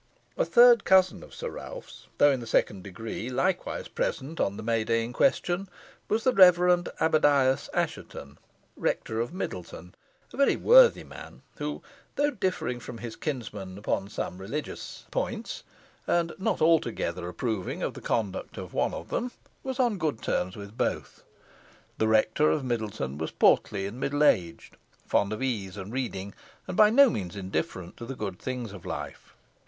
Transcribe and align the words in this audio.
A 0.35 0.45
third 0.45 0.83
cousin 0.83 1.21
of 1.21 1.31
Sir 1.35 1.51
Ralph's, 1.51 2.07
though 2.17 2.31
in 2.31 2.39
the 2.39 2.47
second 2.47 2.81
degree, 2.83 3.29
likewise 3.29 3.87
present 3.87 4.39
on 4.39 4.57
the 4.57 4.63
May 4.63 4.83
day 4.83 5.03
in 5.05 5.13
question, 5.13 5.69
was 6.07 6.23
the 6.23 6.33
Reverend 6.33 6.89
Abdias 6.99 7.69
Assheton, 7.71 8.39
Rector 8.75 9.19
of 9.19 9.31
Middleton, 9.31 9.93
a 10.33 10.37
very 10.37 10.55
worthy 10.55 11.03
man, 11.03 11.43
who, 11.57 11.83
though 12.15 12.31
differing 12.31 12.79
from 12.79 12.97
his 12.97 13.15
kinsmen 13.15 13.77
upon 13.77 14.09
some 14.09 14.39
religious 14.39 15.05
points, 15.11 15.61
and 16.07 16.33
not 16.39 16.63
altogether 16.63 17.29
approving 17.29 17.83
of 17.83 17.93
the 17.93 18.01
conduct 18.01 18.57
of 18.57 18.73
one 18.73 18.95
of 18.95 19.09
them, 19.09 19.31
was 19.61 19.79
on 19.79 19.99
good 19.99 20.23
terms 20.23 20.55
with 20.55 20.75
both. 20.75 21.21
The 21.99 22.07
Rector 22.07 22.49
of 22.49 22.63
Middleton 22.65 23.19
was 23.19 23.29
portly 23.29 23.85
and 23.85 23.99
middle 23.99 24.23
aged, 24.23 24.77
fond 25.05 25.31
of 25.31 25.43
ease 25.43 25.77
and 25.77 25.93
reading, 25.93 26.33
and 26.67 26.75
by 26.75 26.89
no 26.89 27.07
means 27.11 27.35
indifferent 27.35 27.97
to 27.97 28.07
the 28.07 28.15
good 28.15 28.39
things 28.39 28.73
of 28.73 28.83
life. 28.83 29.35